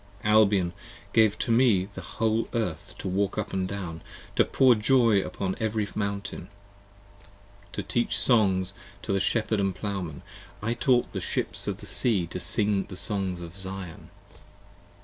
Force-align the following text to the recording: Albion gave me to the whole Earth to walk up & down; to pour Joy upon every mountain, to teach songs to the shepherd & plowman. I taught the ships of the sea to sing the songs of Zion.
Albion 0.23 0.73
gave 1.13 1.47
me 1.47 1.85
to 1.85 1.93
the 1.93 2.01
whole 2.01 2.47
Earth 2.55 2.95
to 2.97 3.07
walk 3.07 3.37
up 3.37 3.51
& 3.65 3.67
down; 3.67 4.01
to 4.35 4.43
pour 4.43 4.73
Joy 4.73 5.21
upon 5.23 5.55
every 5.59 5.87
mountain, 5.93 6.47
to 7.71 7.83
teach 7.83 8.17
songs 8.17 8.73
to 9.03 9.13
the 9.13 9.19
shepherd 9.19 9.59
& 9.75 9.75
plowman. 9.75 10.23
I 10.59 10.73
taught 10.73 11.13
the 11.13 11.21
ships 11.21 11.67
of 11.67 11.81
the 11.81 11.85
sea 11.85 12.25
to 12.31 12.39
sing 12.39 12.85
the 12.85 12.97
songs 12.97 13.41
of 13.41 13.55
Zion. 13.55 14.09